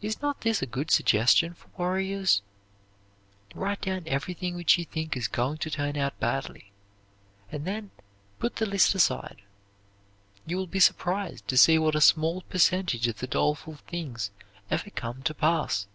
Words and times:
Is 0.00 0.22
not 0.22 0.40
this 0.40 0.62
a 0.62 0.66
good 0.66 0.90
suggestion 0.90 1.52
for 1.52 1.68
worriers? 1.76 2.40
Write 3.54 3.82
down 3.82 4.04
everything 4.06 4.54
which 4.54 4.78
you 4.78 4.86
think 4.86 5.18
is 5.18 5.28
going 5.28 5.58
to 5.58 5.70
turn 5.70 5.98
out 5.98 6.18
badly, 6.18 6.72
and 7.52 7.66
then 7.66 7.90
put 8.38 8.56
the 8.56 8.64
list 8.64 8.94
aside. 8.94 9.42
You 10.46 10.56
will 10.56 10.66
be 10.66 10.80
surprised 10.80 11.46
to 11.48 11.58
see 11.58 11.78
what 11.78 11.94
a 11.94 12.00
small 12.00 12.40
percentage 12.40 13.06
of 13.06 13.18
the 13.18 13.26
doleful 13.26 13.74
things 13.86 14.30
ever 14.70 14.88
come 14.88 15.20
to 15.24 15.34
pass. 15.34 15.88